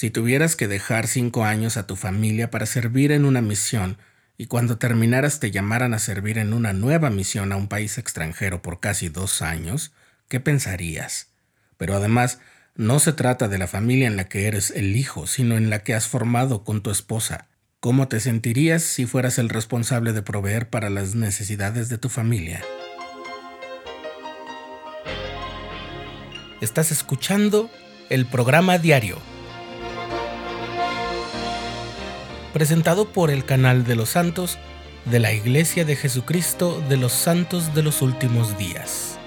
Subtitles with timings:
[0.00, 3.98] Si tuvieras que dejar cinco años a tu familia para servir en una misión
[4.38, 8.62] y cuando terminaras te llamaran a servir en una nueva misión a un país extranjero
[8.62, 9.92] por casi dos años,
[10.28, 11.26] ¿qué pensarías?
[11.76, 12.38] Pero además,
[12.74, 15.80] no se trata de la familia en la que eres el hijo, sino en la
[15.80, 17.48] que has formado con tu esposa.
[17.78, 22.62] ¿Cómo te sentirías si fueras el responsable de proveer para las necesidades de tu familia?
[26.62, 27.70] Estás escuchando
[28.08, 29.18] el programa diario
[32.52, 34.58] presentado por el canal de los santos
[35.04, 39.19] de la Iglesia de Jesucristo de los Santos de los Últimos Días.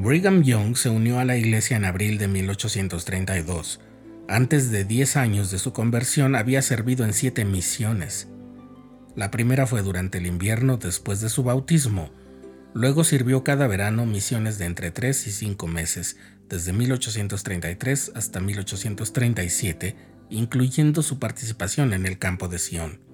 [0.00, 3.80] Brigham Young se unió a la iglesia en abril de 1832.
[4.28, 8.28] Antes de 10 años de su conversión había servido en siete misiones.
[9.16, 12.12] La primera fue durante el invierno después de su bautismo.
[12.74, 16.16] Luego sirvió cada verano misiones de entre 3 y 5 meses,
[16.48, 19.96] desde 1833 hasta 1837,
[20.30, 23.07] incluyendo su participación en el campo de Sion.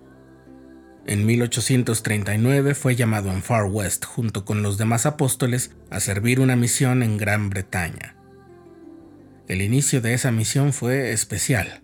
[1.06, 6.56] En 1839 fue llamado en Far West junto con los demás apóstoles a servir una
[6.56, 8.16] misión en Gran Bretaña.
[9.46, 11.82] El inicio de esa misión fue especial.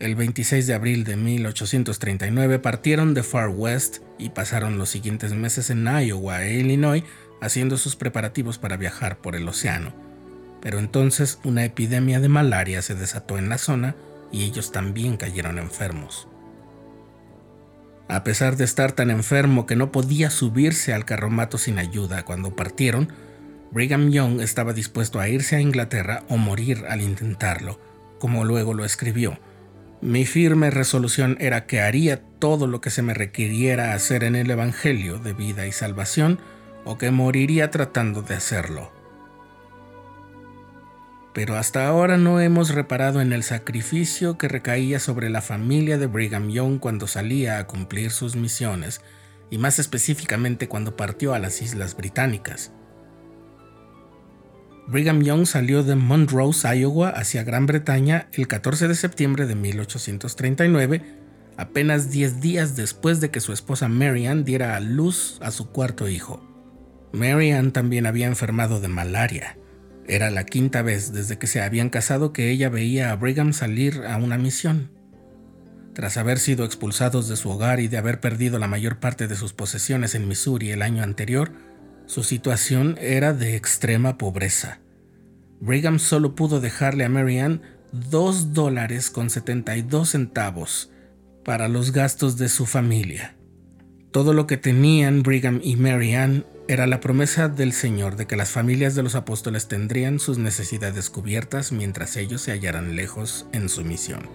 [0.00, 5.70] El 26 de abril de 1839 partieron de Far West y pasaron los siguientes meses
[5.70, 7.04] en Iowa e Illinois
[7.40, 9.94] haciendo sus preparativos para viajar por el océano.
[10.60, 13.94] Pero entonces una epidemia de malaria se desató en la zona
[14.32, 16.26] y ellos también cayeron enfermos.
[18.12, 22.54] A pesar de estar tan enfermo que no podía subirse al carromato sin ayuda cuando
[22.54, 23.10] partieron,
[23.70, 27.80] Brigham Young estaba dispuesto a irse a Inglaterra o morir al intentarlo,
[28.18, 29.40] como luego lo escribió.
[30.02, 34.50] Mi firme resolución era que haría todo lo que se me requiriera hacer en el
[34.50, 36.38] Evangelio de vida y salvación,
[36.84, 39.01] o que moriría tratando de hacerlo
[41.32, 46.06] pero hasta ahora no hemos reparado en el sacrificio que recaía sobre la familia de
[46.06, 49.00] Brigham Young cuando salía a cumplir sus misiones,
[49.50, 52.72] y más específicamente cuando partió a las Islas Británicas.
[54.88, 61.02] Brigham Young salió de Montrose, Iowa, hacia Gran Bretaña el 14 de septiembre de 1839,
[61.56, 66.08] apenas 10 días después de que su esposa Marianne diera a luz a su cuarto
[66.08, 66.42] hijo.
[67.12, 69.56] Marianne también había enfermado de malaria
[70.06, 74.02] era la quinta vez desde que se habían casado que ella veía a Brigham salir
[74.06, 74.90] a una misión.
[75.94, 79.36] Tras haber sido expulsados de su hogar y de haber perdido la mayor parte de
[79.36, 81.52] sus posesiones en Missouri el año anterior,
[82.06, 84.80] su situación era de extrema pobreza.
[85.60, 87.60] Brigham solo pudo dejarle a Marianne
[87.92, 90.90] dos dólares con 72 centavos
[91.44, 93.36] para los gastos de su familia.
[94.10, 98.50] Todo lo que tenían Brigham y Marianne era la promesa del Señor de que las
[98.50, 103.84] familias de los apóstoles tendrían sus necesidades cubiertas mientras ellos se hallaran lejos en su
[103.84, 104.26] misión.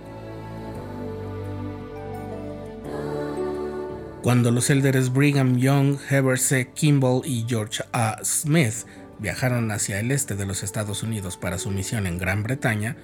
[4.22, 6.70] Cuando los élderes Brigham Young, Heber C.
[6.76, 8.18] Kimball y George A.
[8.24, 8.86] Smith
[9.18, 12.98] viajaron hacia el este de los Estados Unidos para su misión en Gran Bretaña,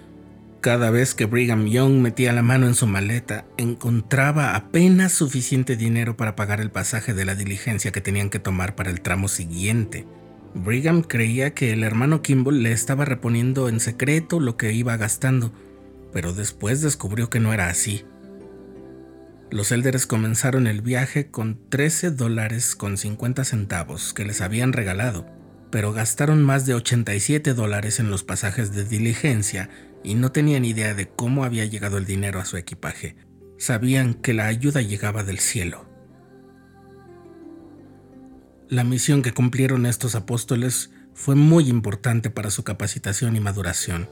[0.64, 6.16] cada vez que Brigham Young metía la mano en su maleta, encontraba apenas suficiente dinero
[6.16, 10.08] para pagar el pasaje de la diligencia que tenían que tomar para el tramo siguiente.
[10.56, 15.52] Brigham creía que el hermano Kimball le estaba reponiendo en secreto lo que iba gastando,
[16.14, 18.06] pero después descubrió que no era así.
[19.52, 25.26] Los élderes comenzaron el viaje con 13 dólares con 50 centavos que les habían regalado,
[25.74, 29.72] pero gastaron más de 87 dólares en los pasajes de diligencia
[30.04, 33.16] y no tenían idea de cómo había llegado el dinero a su equipaje.
[33.58, 35.90] Sabían que la ayuda llegaba del cielo.
[38.70, 44.08] La misión que cumplieron estos apóstoles fue muy importante para su capacitación y maduración.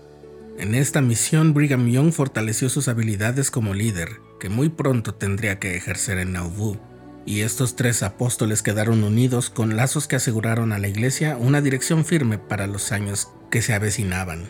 [0.58, 5.78] En esta misión, Brigham Young fortaleció sus habilidades como líder, que muy pronto tendría que
[5.78, 6.82] ejercer en Nauvoo,
[7.26, 12.06] y estos tres apóstoles quedaron unidos con lazos que aseguraron a la iglesia una dirección
[12.06, 14.50] firme para los años que se avecinaban.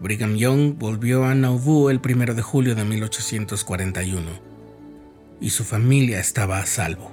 [0.00, 4.30] Brigham Young volvió a Nauvoo el 1 de julio de 1841
[5.40, 7.12] y su familia estaba a salvo.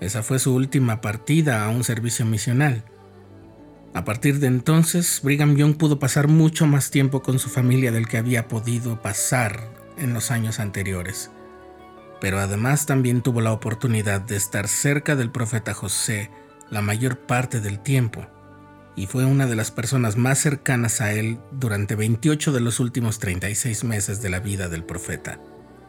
[0.00, 2.84] Esa fue su última partida a un servicio misional.
[3.94, 8.06] A partir de entonces, Brigham Young pudo pasar mucho más tiempo con su familia del
[8.06, 9.60] que había podido pasar
[9.96, 11.30] en los años anteriores.
[12.20, 16.30] Pero además también tuvo la oportunidad de estar cerca del profeta José
[16.70, 18.26] la mayor parte del tiempo
[18.98, 23.20] y fue una de las personas más cercanas a él durante 28 de los últimos
[23.20, 25.38] 36 meses de la vida del profeta.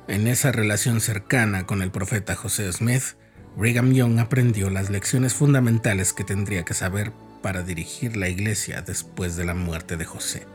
[0.08, 3.16] En esa relación cercana con el profeta José Smith,
[3.58, 7.12] Brigham Young aprendió las lecciones fundamentales que tendría que saber
[7.42, 10.46] para dirigir la iglesia después de la muerte de José.